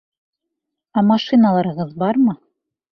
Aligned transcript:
Ә 1.03 1.05
машиналарығыҙ 1.11 1.97
бармы? 2.05 2.37